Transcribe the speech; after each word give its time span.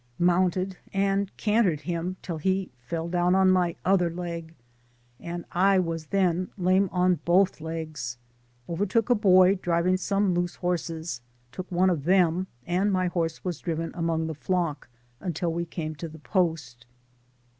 —Mounted 0.33 0.77
and 0.91 1.29
cantered 1.37 1.81
hitn 1.81 2.15
till 2.23 2.39
he 2.39 2.71
fell 2.79 3.07
down 3.07 3.35
on 3.35 3.51
my 3.51 3.75
other 3.85 4.09
leg, 4.09 4.55
and 5.19 5.45
I 5.51 5.77
was 5.77 6.07
then 6.07 6.49
lame 6.57 6.89
on 6.91 7.19
both 7.23 7.61
legs— 7.61 8.17
was 8.65 8.79
bvertaken 8.79 9.05
by 9.05 9.11
a 9.11 9.15
boy 9.17 9.55
driving 9.61 9.97
some 9.97 10.33
loose 10.33 10.55
horses— 10.55 11.21
took 11.51 11.71
one 11.71 11.91
of 11.91 12.05
them, 12.05 12.47
and 12.65 12.91
my 12.91 13.09
hotse 13.09 13.43
wad 13.45 13.57
driven 13.61 13.91
among 13.93 14.25
the 14.25 14.33
flock, 14.33 14.89
tintil 15.21 15.51
we 15.53 15.65
canie 15.67 15.93
to 15.97 16.07
the 16.09 16.17
post. 16.17 16.87